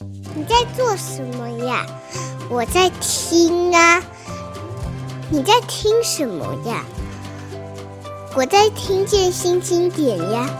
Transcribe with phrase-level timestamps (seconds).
[0.00, 1.86] 你在做什么呀？
[2.50, 4.02] 我在听啊。
[5.30, 6.84] 你在听什么呀？
[8.34, 10.50] 我在听见新经典呀。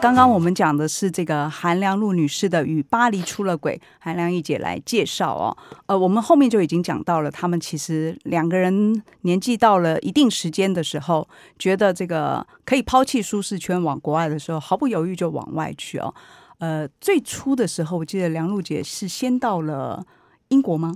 [0.00, 5.54] 刚刚我们讲的是这个韩良露女士的《与巴黎出了轨》，韩良忆姐来介绍哦。
[5.84, 11.28] 呃，我们后面就已经讲到了，他们其实两个人年纪到了一定时间的时候，
[11.58, 16.14] 觉得这个可以抛弃舒适圈往国外的时候，毫不犹豫就往外去哦。
[16.60, 20.02] 呃，最初的时候，我记得梁璐姐是先到了
[20.48, 20.94] 英国吗？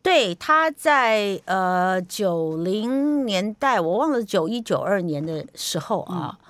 [0.00, 6.38] 对，她在呃九零年代，我忘了九一九二年的时候啊。
[6.40, 6.44] 嗯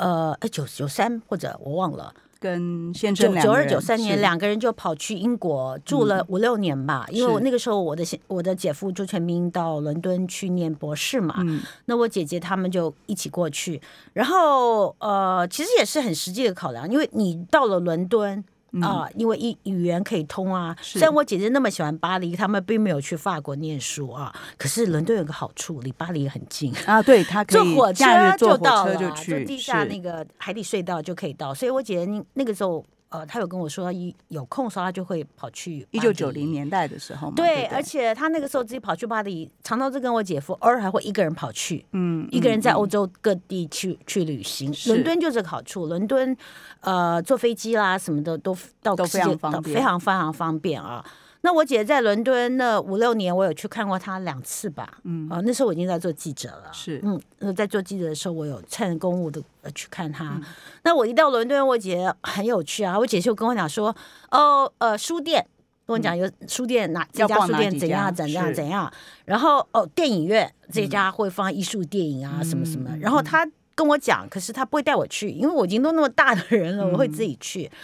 [0.00, 7.04] 呃，九九三或者我忘了，跟先生九二九三年两个人就跑去英国住了五六年吧。
[7.08, 13.80] 嗯、因为我那个时候我的我的姐夫朱全明到伦敦去念博士嘛，嗯、那我姐姐他们就一起过去。
[14.14, 18.42] 然后呃，其实也是很实际的考量，因为你到了伦敦。
[18.82, 20.76] 啊、呃，因为语语言可以通啊。
[20.80, 24.34] 虽然我姐姐那么喜欢巴黎，他们并没有去法国念书啊。
[24.56, 27.02] 可是伦敦有个好处，离巴黎很近啊。
[27.02, 28.04] 对，他可以坐火车
[28.36, 31.54] 就到就地下那个海底隧道就可以到。
[31.54, 32.84] 所以我姐姐那个时候。
[33.10, 35.86] 呃，他有跟我说，一有空的时候他就会跑去。
[35.90, 37.34] 一九九零年代的时候嘛。
[37.36, 41.84] 对，对对，而且他那个时候自己跑去巴黎，常常是跟我姐夫，偶尔还会一个人跑去。
[41.92, 44.72] 嗯，一个人在欧洲各地去、嗯、去旅行。
[44.86, 46.36] 伦敦就是个好处，伦敦
[46.80, 51.04] 呃坐飞机啦什么的都到都非常方便，非常非常方便啊。
[51.42, 54.98] 那我姐在伦敦那五六年，我有去看过她两次吧。
[55.04, 56.70] 嗯，啊，那时候我已经在做记者了。
[56.70, 57.02] 是，
[57.38, 59.42] 嗯，在做记者的时候，我有趁公务的
[59.74, 60.24] 去看她。
[60.34, 60.42] 嗯、
[60.82, 62.98] 那我一到伦敦，我姐很有趣啊。
[62.98, 63.94] 我姐就跟我讲说，
[64.30, 65.46] 哦，呃，书店
[65.86, 68.92] 跟我讲有书店哪这家书店怎样怎样怎样。
[69.24, 72.94] 然后哦，电影院这家会放艺术电影啊，什么什么。
[72.98, 77.64] 然后她跟我讲，可是她不会带我去，因为我已经都那么大的人了，我会自己去。
[77.64, 77.78] 嗯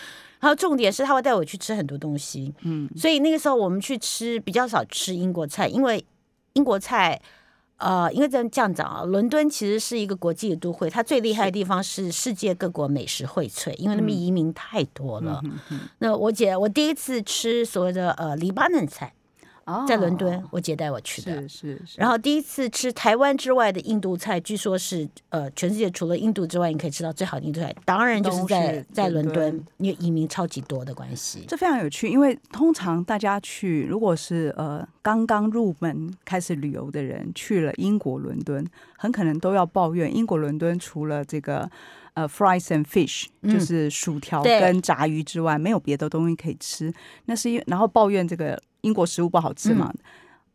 [0.47, 6.07] 然后重点是他会带我去吃很多东西，嗯，所以那个时候我们去吃比较少吃英国菜，因为
[6.53, 7.21] 英国菜，
[7.79, 15.43] 呃，因为这样这样讲啊，伦敦其实是一个国际的都会，它最厉害的地方是世界各国美食荟萃，因为那边移民太多了。
[15.99, 19.13] 那我姐我第一次吃所谓的呃黎巴嫩菜。
[19.89, 21.81] 在伦敦，我姐带我去的，是。
[21.97, 31.45] 然后第一次吃台湾之外的印度菜，据说是呃，全世界除了印度之外，你可以吃到最好的印度菜，当然就是在在伦敦，因为移民超级多的关系。
[31.49, 38.65] 这非常有趣，因为通常大家去，如果是呃刚刚入门开始旅游的人去了英国伦敦，
[38.97, 41.69] 很可能都要抱怨英国伦敦除了这个
[42.17, 46.93] 呃 fries and fish，就是薯条跟炸鱼之外，嗯、没有别的东西可以吃。
[47.27, 48.61] 那是因为然后抱怨这个。
[48.83, 49.93] 英国食物不好吃嘛？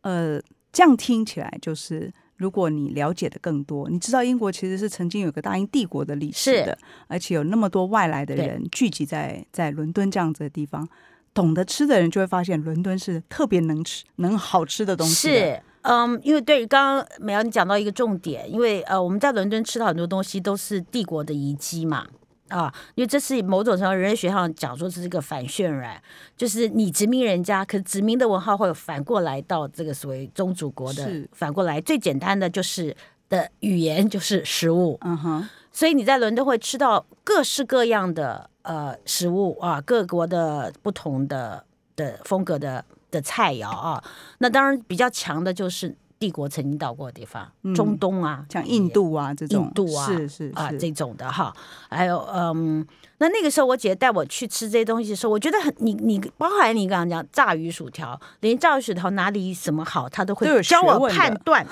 [0.02, 0.42] 嗯、呃，
[0.72, 6.78] 这样听起来就是，如果你了解的更多，你知道英国其实是曾经有个大英帝国的历史的，
[7.08, 10.88] 而且有那么多外来的人聚集在在伦敦这样子的地方，
[11.34, 15.28] 懂得吃的人就会发现伦敦是特别能吃、能好吃的东西。
[15.28, 22.06] 是，嗯，因为对于刚刚美瑶你讲到一个重点，因为呃，我们在伦敦吃到很多东西都是帝国的遗迹嘛。
[22.48, 25.98] 啊，因为这是某种程度人类学上讲说是这个反渲染，
[26.36, 32.94] 就是你殖民人家，可是殖民的文化会反过来到这个所谓宗主国的，是反过来最简单的就是
[33.30, 41.64] 的语言就是食物，嗯哼，所以你在伦敦会吃到各式各样的呃食物啊，各国的不同的
[41.96, 44.02] 的风格的的菜肴啊，
[44.38, 45.94] 那当然比较强的就是。
[46.22, 51.52] 帝国曾经到过的地方，嗯、中东啊，像印度啊这种，印度啊，是是，是啊这种的哈，
[51.90, 52.86] 还有嗯，
[53.18, 61.66] 那那个时候我姐带我去吃这些东西的时候，我觉得很你你包含你刚刚讲炸鱼薯条，连炸鱼薯条哪里什么好，他都会教我判断。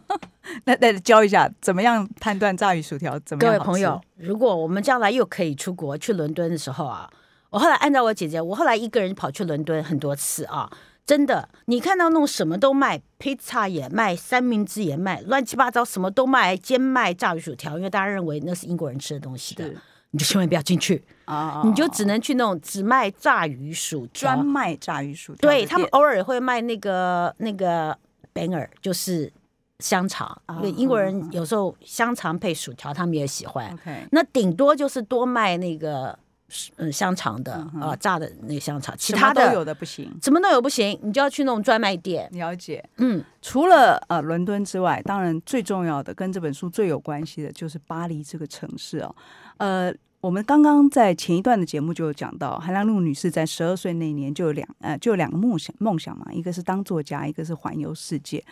[0.64, 3.54] 那那教一下怎么样判断炸鱼薯条怎么样？
[3.54, 7.08] 各位朋友，如果我们将来又可以出国去伦敦的时候啊，
[7.56, 10.70] 我后来按照我姐姐，我后来一个人跑去伦敦很多次啊。
[11.06, 19.72] 真的，你看到那种什么都卖，披萨也卖，三明治也卖，乱七八糟什么都卖，兼卖炸鱼薯条，因为大家认为那是英国人吃的东西的，
[20.10, 21.62] 你就千万不要进去啊！
[21.64, 25.48] 你就只能去那种只卖炸鱼薯条，专卖炸鱼薯条。
[25.48, 27.96] 对，他们偶尔会卖那个那个
[28.34, 29.32] banger，就是
[29.78, 33.74] 香肠，因为英国人有时候香肠配薯条，他们也喜欢。
[34.10, 36.18] 那顶多就是多卖那个。
[36.76, 42.28] 嗯，香肠的啊、嗯呃，炸的那个香肠，其他的都有的不行，什么都有不行，你就要去那种专卖店。
[42.32, 49.14] 了解，嗯，除了呃伦敦之外，当然最重要的跟这本书最有关系的就是巴黎这个城市哦。
[49.56, 58.44] 呃，我们刚刚在前一段的节目就有讲到，韩良露女士在十二岁那年就有两呃就有两个梦想梦想嘛，一个是当作家，一个是环游世界。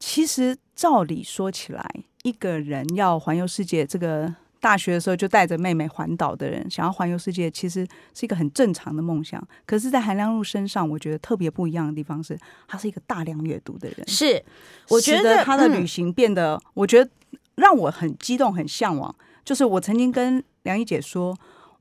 [0.00, 1.88] 其实照理说起来，
[2.24, 4.34] 一个人要环游世界，这个
[4.64, 9.46] 大学的时候就带着妹妹环岛的人，想要环游世界，其实是一个很正常的梦想。
[9.66, 12.34] 可是，在韩良露身上，我觉得特别不一样的地方是，
[12.66, 14.08] 他是一个大量阅读的人。
[14.08, 14.42] 是，
[14.88, 17.10] 我觉得他的旅行变得，嗯、我觉得
[17.56, 19.14] 让我很激动、很向往。
[19.44, 21.36] 就是我曾经跟梁一姐说。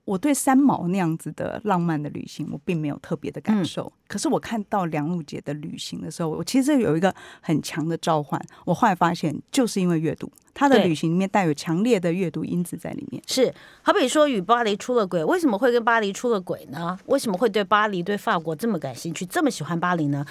[0.06, 3.84] 我对三毛那样子的浪漫的旅行，我并没有特别的感受。
[3.84, 8.38] 嗯、可是我看到梁璐姐的旅行的时候，我其实有一个很强的召唤。
[8.66, 13.22] 我后来发现，就是因为阅读，她的旅行里面带有强烈的阅读因子在里面。
[13.28, 16.98] 是，好比说与巴黎出了轨，为什么会跟巴黎出了轨呢？
[17.08, 20.26] 为什么会对巴黎、对法国这么感兴趣，这么喜欢巴黎呢？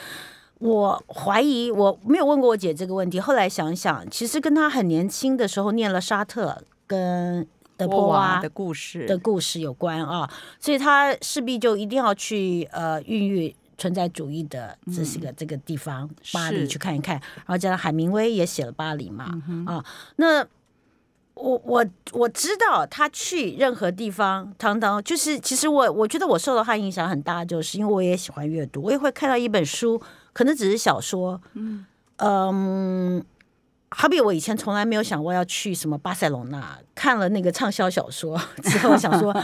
[0.58, 3.19] 我怀疑我没有问过我姐这个问题。
[3.19, 7.46] 后来想想，其实跟她很年轻的时候念了沙特跟。
[7.74, 10.30] 德波娃的故事的故事有关啊，
[10.60, 13.52] 所以他势必就一定要去呃孕育
[13.82, 19.84] 存在主义的这是个这个地方、嗯、巴黎去看一看，然后加上海明威也写了巴黎嘛、嗯、啊，
[20.17, 20.46] 那
[21.34, 30.00] 我我我知道他去任何地方，常常就是其实我我觉得我受到他影响很大，就是因为我也喜欢阅读，我也会看到一本书，
[30.32, 31.84] 可能只是小说，嗯。
[32.25, 33.25] 嗯
[33.94, 39.34] 好比我以前从来没有想过要去什么巴塞罗那，看了那个畅销小说 之后，想说，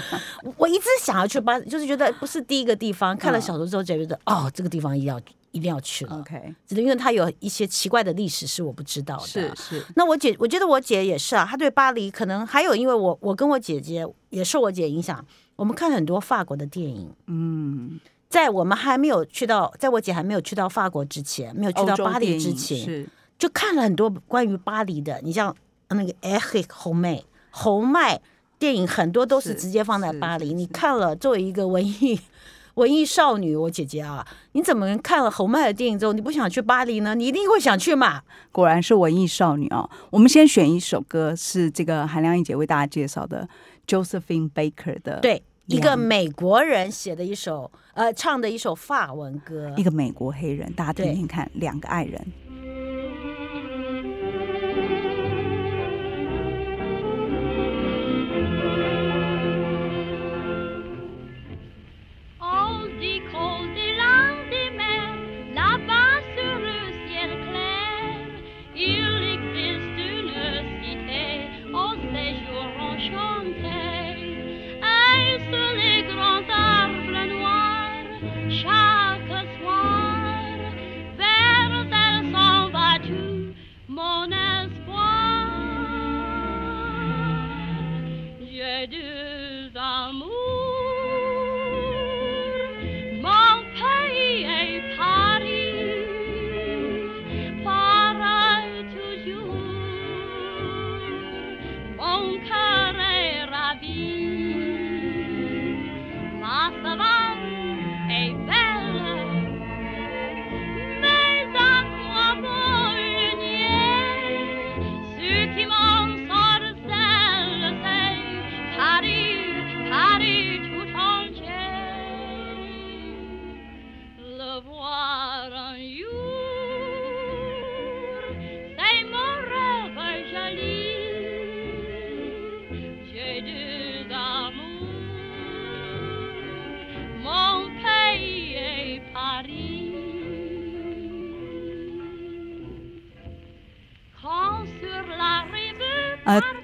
[0.56, 3.16] 我一直想要去巴，就是觉得不是第一个地方。
[3.16, 6.18] 看了小说之后，就觉得哦，这个地方一定要一定要去了。
[6.18, 9.26] OK，只是因为它有一些奇怪的历史是我不知道的。
[9.26, 9.84] 是是。
[9.96, 15.24] 那我姐，我觉得我姐也是啊，她对巴黎可能还有，因为我我跟我姐姐也受我姐影响，
[15.56, 17.10] 我们看很多法国的电影。
[17.26, 17.98] 嗯，
[18.28, 23.08] 在我们还没有去到，在我姐还没有去到法国之前，没有去到巴黎之前是。
[23.38, 25.54] 就看了很多关于巴黎的，你像
[25.90, 28.20] 那个 Eric Romer 侯麦
[28.58, 30.52] 电影，很多都是直接放在巴黎。
[30.52, 32.20] 你看了，作为一个文艺
[32.74, 37.14] 文艺少女，我姐姐啊，你怎么看了侯麦的电影之后，你不想去巴黎呢？
[37.14, 38.22] 你一定会想去嘛？
[38.52, 39.88] 果然是文艺少女啊！
[40.10, 43.48] 我们先选一首歌，是这个韩良忆姐为大家介绍的
[43.86, 52.24] Josephine Baker 的，对，一个美国人写的一首呃唱的一首法文歌，一个美国黑人，大家听听看，两个爱人。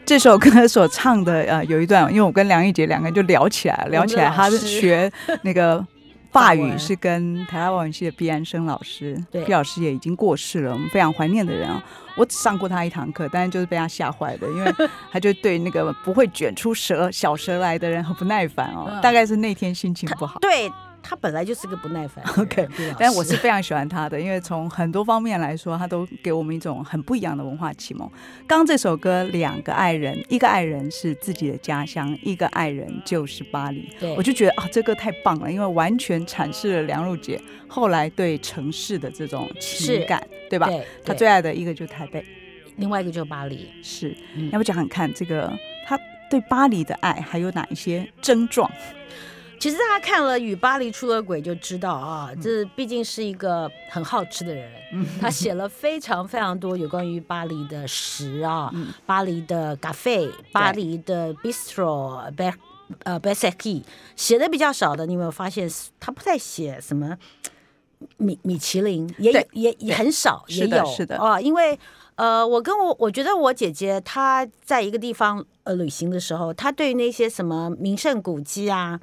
[0.07, 5.11] 这首歌所唱的呃，有一段，因为我跟梁玉杰两个人就聊起来，聊起来，他是学
[5.43, 5.85] 那个
[6.31, 11.83] 法语是跟台大外文系的毕安生老师，毕老师也已经过世了，我们非常怀念的人啊。
[12.17, 14.73] 我只上过他一堂课，但是就是被他吓坏的，因为
[15.11, 20.39] 他就对那个不会卷出蛇小蛇来的人很不耐烦哦，大概是那天心情不好。
[20.41, 20.71] 对。
[21.07, 22.67] 他本来就是个不耐烦，OK，
[22.99, 28.11] 但是我是非常喜欢他的，因为从很多方面来说，他都给我们一种很不一样的文化启蒙。
[28.47, 33.93] 刚刚这首歌《两个爱人》，一个爱人是自己的家乡，一个爱人就是巴黎。
[34.01, 40.67] 对，我就觉得啊，这歌太棒了，因为完全阐释了梁璐姐后来对城市的这种情感，对吧？
[40.69, 42.25] 对，他最爱的一个就是台北，
[42.77, 43.69] 另外一个就是巴黎。
[43.83, 45.53] 是，嗯、要不讲讲看这个
[45.87, 45.99] 他
[46.31, 48.71] 对巴黎的爱还有哪一些症状？
[49.65, 54.71] 其实大家看了《与巴黎出了轨》就知道啊，这毕竟是一个很好吃的人，
[55.19, 58.71] 他写了非常非常多有关于巴黎的食啊，
[59.07, 62.31] 巴黎的 cafe，巴黎的 bistro，
[63.05, 63.83] 呃 Bercy
[64.15, 65.67] 写的比较少的，你有没有发现
[65.99, 67.17] 他不太写什么
[68.19, 71.17] 米米其林，也也也很少，也有是的。
[71.17, 71.79] 啊，因为
[72.17, 79.01] 呃，我跟我我觉得我姐姐她在一个地方呃旅行的时候，她对于那些什么名胜古迹啊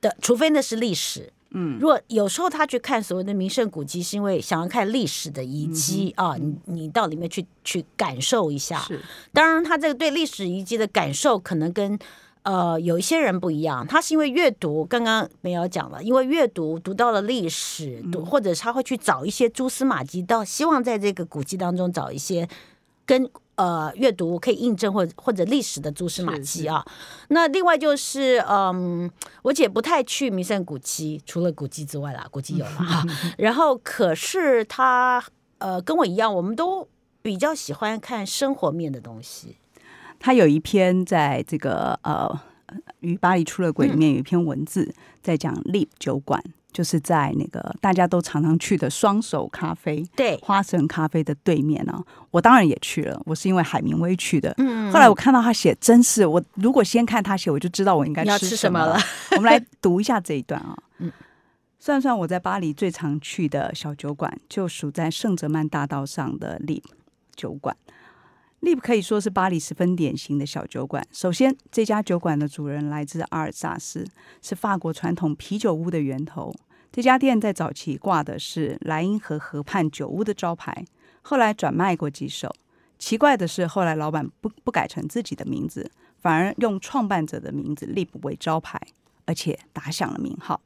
[0.00, 1.32] 的，除非那是历史。
[1.52, 8.78] 嗯，如果有时候他去看所谓的名胜古迹，是因为想要看历史的遗迹、嗯、啊，你你到里面去去感受一下。
[8.78, 9.00] 是，
[9.32, 11.98] 当然他这个对历史遗迹的感受可能跟
[12.44, 13.84] 呃有一些人不一样。
[13.84, 22.48] 他是因为阅读，刚刚没有讲了，因为阅读读到了历史，读或者他会去找一些蛛丝马迹，到希望在这个古迹当中找一些
[23.04, 23.28] 跟。
[23.60, 26.82] 呃，阅读可以印证或者或者历史的蛛丝马迹啊。
[27.28, 29.10] 那另外就是，嗯，
[29.42, 33.04] 我姐不太去名胜古迹，除了古迹之外啦，古迹有嘛哈。
[33.36, 35.22] 然后，可是她
[35.58, 36.88] 呃跟我一样，我们都
[37.20, 39.58] 比较喜欢看生活面的东西。
[40.18, 42.40] 她有一篇在这个呃
[43.00, 46.42] 与巴黎出了轨里面有一篇文字，在讲 Libb 酒馆。
[46.72, 52.04] 就是在那个大家都常常去的双手咖啡，对，花神咖啡的对面呢、啊。
[52.30, 54.54] 我当然也去了，我是因为海明威去的。
[54.58, 58.98] 嗯，后来我看到他写，真是我如果先看他写，我就知道我应该吃什么了。
[59.32, 60.76] 我们来读一下这一段啊。
[60.98, 61.10] 嗯，
[61.78, 66.84] 算算我在巴黎最常去的小酒馆，就属在圣哲曼大道上的 Libb
[67.34, 67.76] 酒馆。
[68.60, 71.02] Lib 可以说是巴黎十分典型的小酒馆。
[71.10, 74.06] 首先，这家酒馆的主人来自阿尔萨斯，
[74.42, 76.54] 是法国传统啤酒屋的源头。
[76.92, 80.84] 这家店在早期挂的是莱茵河河畔酒屋的招牌，
[81.22, 82.54] 后来转卖过几手。
[82.98, 88.78] 奇怪的是，后来老板不不改成自己的名字，反而用创办者的名字 Lib 为招牌，
[89.24, 90.60] 而且打响了名号。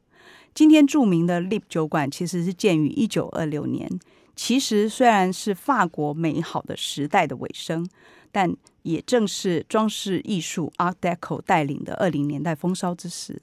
[0.53, 3.89] 今天著名的 Libb 酒馆其实是建于一九二六年。
[4.37, 7.89] 其实虽然是法国美好的时代的尾声，
[8.33, 13.41] 但也正是装饰艺术 Art Deco 带领的二零年代风骚之时。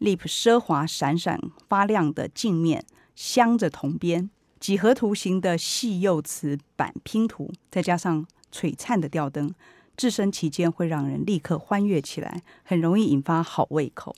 [0.00, 2.84] Libb 奢华闪闪发亮的镜面，
[3.16, 4.30] 镶着铜边，
[4.60, 9.52] 几何图形的细釉瓷板拼图，再加上璀璨的吊灯，
[9.96, 14.14] 置身其间会让人立刻欢悦起来，很容易引发好胃口。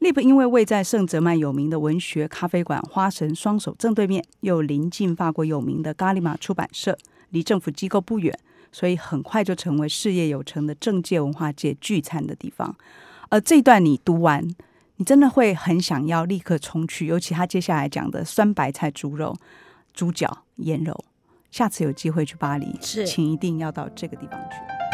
[0.00, 6.96] Libb 因为位在圣泽曼有名的文学咖啡馆花神双手正对面，又临近法国有名的伽利玛出版社，
[7.30, 8.32] 离政府机构不远，
[8.70, 12.76] 所以很快就成为事业有成的政界文化界聚餐的地方。
[13.28, 14.48] 而这段你读完，
[14.96, 19.36] 你真的会很想要立刻冲去，尤其他接下来讲的酸白菜猪肉、
[19.92, 21.04] 猪脚、腌肉。
[21.50, 24.87] 下次有机会去巴黎，是请一定要到这个地方去。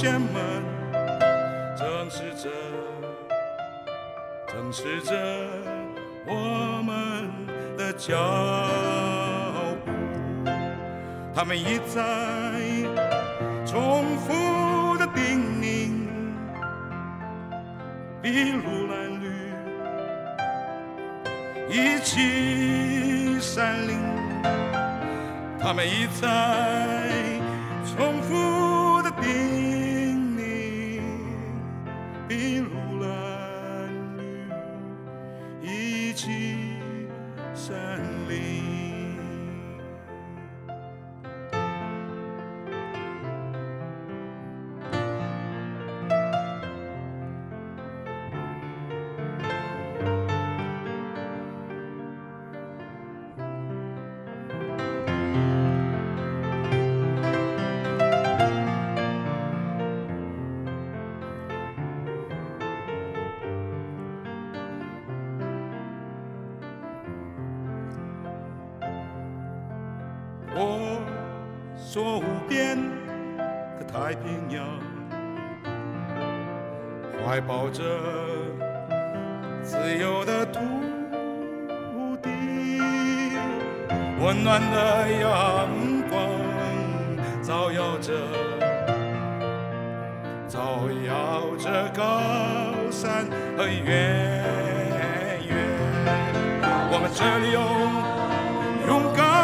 [0.00, 0.62] 前们，
[1.76, 2.48] 正视着，
[4.46, 5.12] 正视着
[6.24, 7.28] 我们
[7.76, 8.14] 的脚
[9.84, 9.90] 步，
[11.34, 12.00] 他们一再
[13.66, 15.90] 重复的叮咛，
[18.22, 19.26] 比如蓝绿
[21.68, 23.98] 一起山林，
[25.60, 26.28] 他们一再
[27.84, 28.47] 重复。
[32.38, 32.67] 筚
[77.70, 77.82] 着
[79.62, 80.60] 自由的土
[82.22, 82.30] 地，
[84.20, 85.68] 温暖的阳
[86.08, 86.18] 光
[87.42, 88.12] 照耀着，
[90.48, 92.02] 照耀着高
[92.90, 94.42] 山和原
[95.42, 95.52] 野。
[96.90, 97.60] 我们这里有
[98.88, 99.37] 勇敢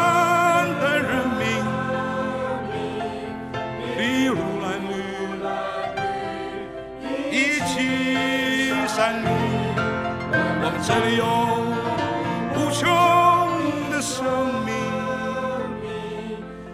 [10.87, 11.25] 这里有
[12.53, 12.87] 无穷
[13.89, 14.23] 的生
[14.63, 14.71] 命，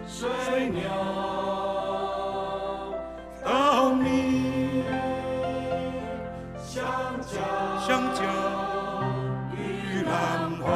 [0.06, 0.28] 水
[0.68, 0.82] 鸟
[3.42, 4.84] 稻米
[6.62, 6.84] 香
[7.22, 7.38] 蕉
[7.80, 8.22] 香蕉
[9.56, 10.12] 玉兰
[10.60, 10.68] 花。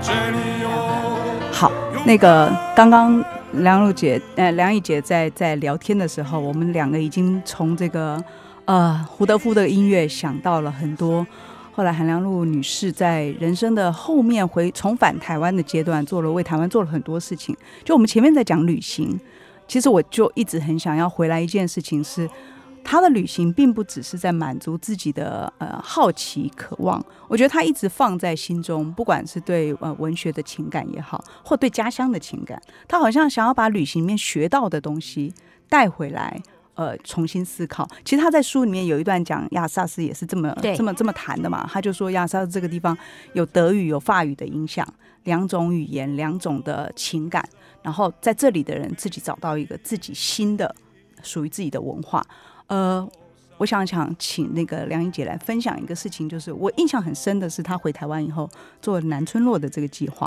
[0.00, 0.68] 这里有
[1.50, 1.72] 好
[2.06, 3.20] 那个刚刚。
[3.52, 8.22] 梁璐姐，呃，梁毅姐在在聊天的时候，我们两个已经从这个
[8.70, 11.26] 呃胡德夫的音乐想到了很多。
[11.72, 17.56] 后来韩良露女士在人生的后面回重返台湾的阶段，做了为台湾做了很多事情。
[17.82, 19.18] 就我们前面在讲旅行，
[19.66, 22.30] 其实我就一直很想要回来一件事情是。
[22.82, 35.30] 她的旅行并不只是在满足自己的呃好奇渴望，我觉得她一直放在心中，不管是对呃文学的情感也好，或对家乡的情感，她好像想要把旅行里面学到的东西
[35.68, 36.40] 带回来，
[36.80, 37.86] 呃，重新思考。
[38.06, 42.96] 其实他在书里面有一段讲亚萨斯也是这么这么这么谈的嘛，他就说亚萨斯这个地方
[43.34, 44.86] 有德语有法语的影响，
[45.24, 47.46] 两种语言两种的情感，
[47.82, 50.74] 然后在这里的人自己找到一个自己新的
[51.22, 52.24] 属于自己的文化。
[52.68, 53.06] 呃，
[53.58, 58.48] 我想想请那个梁英姐来分享一个事情，就是我印象很深的是，他回台湾以后
[58.80, 60.26] 做南村落的这个计划。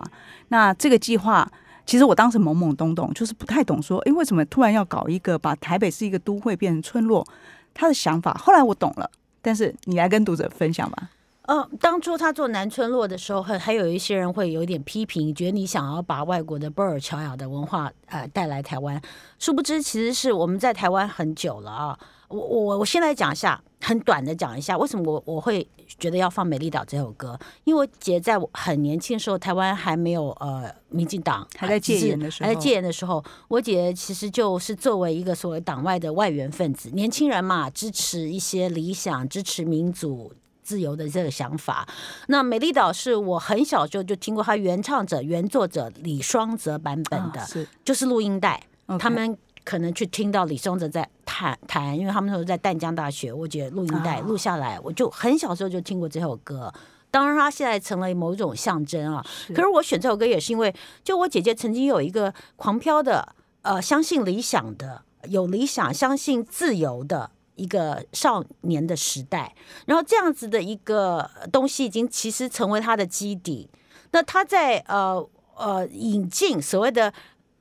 [0.50, 1.52] 那这个计划，
[1.86, 7.26] 其实我当时懵懵懂懂，就是不太懂，说，哎，为什么突然要搞一个把台北是一个都会变成村落？
[7.74, 9.10] 他的想法，后来我懂了。
[9.42, 11.10] 但是你来跟读者分享吧。
[11.42, 19.02] 呃，当初他做南村落的时候，还还有一些人会有点批评，觉得你想要把外国的波尔乔亚的文化呃带来台湾，
[19.38, 22.00] 殊不知其实是我们在台湾很久了啊。
[22.34, 25.66] 我我我先来讲一下，很短的讲一下为什么我我会
[26.00, 41.88] 觉得要放《美丽岛》这首歌，因为我姐在我很年轻的时候，台湾还没有呃民进党还在戒严的时候，还在戒严的时候，我姐其实就是作为一个所谓党外的外援分子，年轻人嘛，支持一些理想，支持民主自由的这个想法。
[42.30, 48.64] 那《美丽岛》是我很小时候就听过，他原唱者、原作者李双泽版本的，是就是录音带，
[48.98, 49.38] 他们。
[49.66, 56.72] 可能去听到李双泽在弹弹，因为他们那时候在淡江大学，我觉得录音带录下来，我就很小时候就听过这首歌。
[57.10, 59.26] 当然，它现在成了某种象征啊。
[59.48, 60.72] 可是我选这首歌也是因为，
[61.04, 63.28] 就我姐姐曾经有一个狂飘的，
[63.64, 69.56] 呃，相信理想的，有理想、相信自由的一个少年的时代。
[69.88, 73.68] 然后这样子的一个东西，已经其实成为他的基底。
[74.12, 77.12] 那他在呃呃引进所谓的。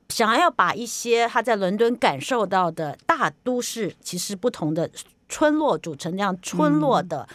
[0.09, 4.91] 想要把一些他在伦敦感受到的大都市，其实不同的
[5.29, 7.27] 村落组成这样村落的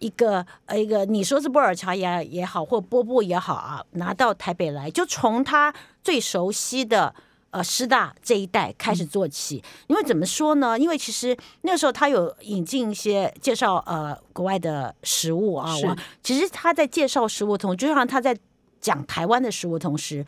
[0.00, 7.14] 一个呃一个，你说是波尔乔亚也好，或波布也好啊，拿到台北来，就从他最熟悉的
[7.50, 9.62] 呃师大这一带开始做起。
[9.86, 10.76] 因为怎么说呢？
[10.76, 18.36] 因为其实那个时候他有引进一些介绍呃国外的食物啊，我其实他在介绍食物同，就像他在
[18.80, 20.26] 讲台湾的食物同时。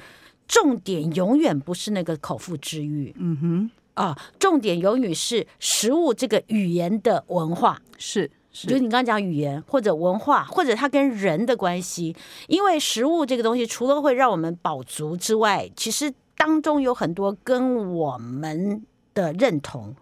[0.48, 12.14] 重点永远不是那个口腹之欲，嗯哼，啊，重点永远是食物这个语言的文化，是，是就是你刚刚讲语言或者文化，或者它跟人的关系。
[12.46, 19.96] 因为食物这个东西，除了会让我们饱足之外，其实当中有很多跟我们的认同。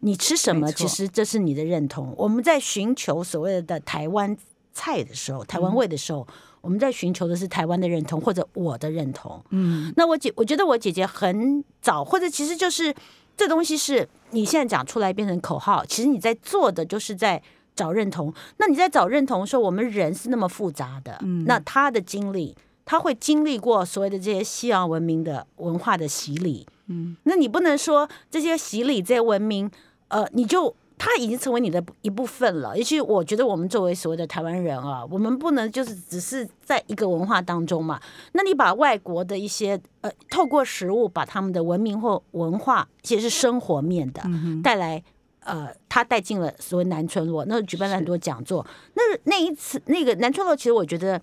[0.00, 2.14] 你吃什么，其实这是你的认同。
[2.16, 4.36] 我们在寻求所谓的台湾
[4.72, 6.20] 菜的时候，台湾味的时候。
[6.28, 9.44] 嗯我们在寻求的是台湾的认同，或者我的认同。
[9.50, 12.94] 嗯，那我姐，我觉得我姐姐很早，或者其实就是
[13.36, 17.42] 这东西是你现在讲出来变成口号，其实你在做的就是在
[17.74, 18.32] 找认同。
[18.56, 21.18] 那你在找认同的时候，我们人是那么复杂的。
[21.22, 26.66] 嗯，那他的经历，他会经历过所谓的这些西洋文明的文化的洗礼。
[26.86, 29.70] 嗯，那你不能说这些洗礼、这些文明，
[30.08, 30.74] 呃，你就。
[31.04, 38.00] 它已经成为你的一部分了，尤其我觉得我们作为所谓的台湾人啊，我们不能就是只是在一个文化当中嘛。
[38.34, 44.22] 那你把外国的一些呃，透过食物把他们的文明或文化，其实是生活面的
[44.62, 45.02] 带来，
[45.40, 48.64] 呃，他带进了所谓南村落，那举办了很多讲座。
[48.94, 51.20] 那那一次那个南村落，其实我觉得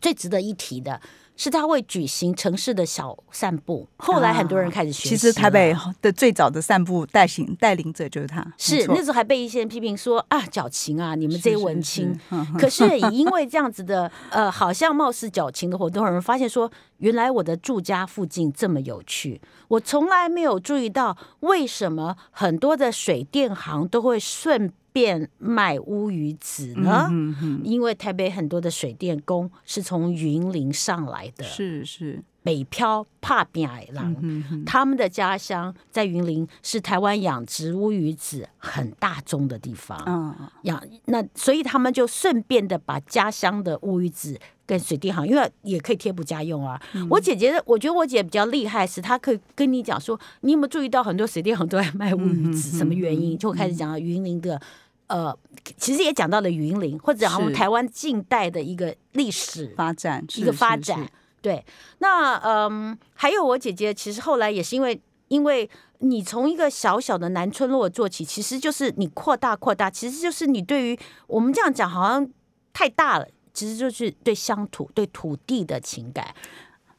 [0.00, 0.98] 最值得一提的。
[1.38, 5.08] 是他会举行城市的小散步，后来很多人开始学习。
[5.10, 12.12] 其实台北的最早的散步带行带领者就是他，是那时候还被一些人批评说啊矫情啊，你们这些文青。
[12.28, 24.72] 是是是可是也因为这样子的 呃，好像貌似矫情的活动，有人发现说，原来我的住家附近这么有趣，我从来没有注意到为什么很多的水电行都会顺。
[24.92, 27.08] 变卖乌鱼子呢？
[27.10, 40.02] 嗯、哼哼，因为台北很多的水电工是从云林上来的，是是北漂怕变矮狼，嗯、哼哼，他们的家乡在云林，是台湾养殖乌鱼子很大宗的地方。
[40.06, 46.78] 嗯，养那所以他们就顺便的把家乡的乌鱼子跟水电行，因为也可以贴补家用啊。
[46.92, 52.76] 嗯、我姐姐，我觉得我姐比较厉害，是她可以跟你讲说，你有没有注意到很多水电行都在卖乌鱼子？
[52.76, 53.38] 什么原因？
[53.38, 54.60] 就开始讲到云林的。
[55.06, 55.34] 呃，
[55.78, 61.10] 其实也讲到了云林，或者讲我们台湾近代的一个历史发展，一个发展。
[61.40, 61.64] 对，
[62.00, 72.28] 那嗯，还有我姐姐，其实后来也是因为，因为你从一个小小的南村落做起，其实就是你扩大扩大，其实就是你对于我们这样讲好像
[72.74, 73.26] 太大了，
[73.58, 76.32] 其实就是对乡土、对土地的情感。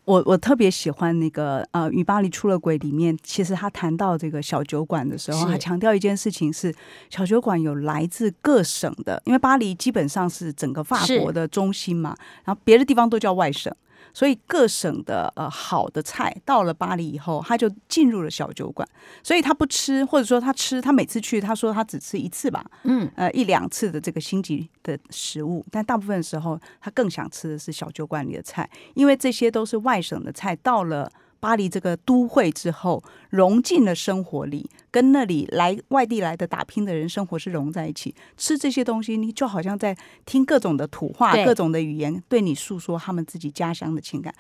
[0.04, 6.76] 我我特别喜欢那个呃，与巴黎出了轨里面，其实他谈到这个小酒馆的时候，他强调一件事情是
[7.10, 13.74] 小酒馆有来自各省的，因为巴黎基本上是整个法国的中心嘛，然后别的地方都叫外省。
[14.14, 18.88] 所以各省的呃好的菜到了巴黎以后，他就进入了小酒馆。
[19.24, 31.12] 所以他不吃，或者说他吃，他每次去他说他只吃一次吧，嗯，呃一两次的这个星级的食物，但大部分的时候他更想吃的是小酒馆里的菜，因为这些都是外省的菜到了。
[31.40, 38.14] 巴黎这个都会之后融进了生活里，跟那里来外地来的打拼的人生活是融在一起。
[38.36, 44.34] 吃这些东西，你就好像在听各种的土话、各种的语言，对你诉说他们自己家乡的情感。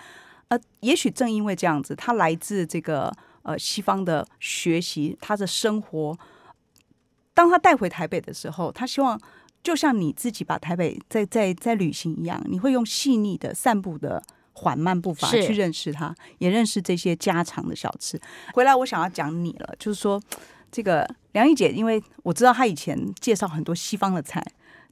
[0.49, 3.11] 呃，也许正因为这样子，他来自这个
[3.43, 6.17] 呃西方的学习，他的生活，
[7.33, 9.19] 当他带回台北的时候，他希望
[9.63, 14.21] 就像你自己把台北在在在旅行一样，你会用细腻的散步的。
[14.59, 18.19] 缓慢步伐去认识他，也认识这些家常的小吃。
[18.53, 20.21] 回来，我想要讲你了，就是说，
[20.69, 24.43] 这个梁毅姐，因为我知道她以前介绍很多西方的菜，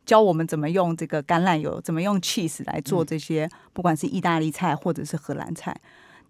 [0.06, 5.76] 教我们怎么用这个橄榄油，怎么用 cheese 来做这些，不管是意大利菜或者是荷兰菜。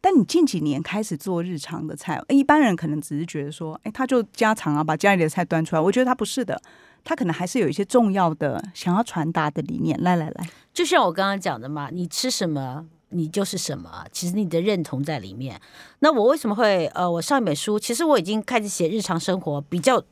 [0.02, 5.82] 但你近几年开始做日常的菜，一般人可能只是觉得说，哎，他就家常啊，把家里的菜端出来。
[5.82, 6.60] 我觉得他不是的，
[7.04, 10.02] 他可能还是有一些重要的想要传达的理念。
[10.02, 12.86] 来来来，就像我刚刚讲的嘛，你吃什么？
[13.10, 14.06] 你就是什么？
[14.12, 15.60] 其实你的认同在里面。
[16.00, 20.04] 那我为什么会呃，我上一本书，其实我已经开始写日常生活，比较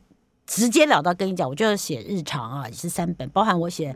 [0.45, 3.95] 直截了当跟你讲，我就是写日常啊，也是三本，包含我写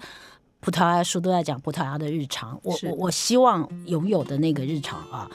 [0.60, 2.60] 葡萄牙书都在讲葡萄牙的日常。
[2.64, 5.30] 我我我希望拥有的那个日常啊，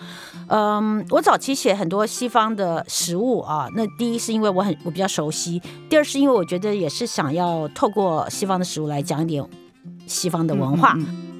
[0.49, 9.43] 嗯，我早期写很多西方的食物啊，那第一是因为我很我比较熟悉，第二是因为我觉得也是想要透过西方的食物来讲一点
[10.07, 10.93] 西方的文化。
[10.99, 11.34] 嗯嗯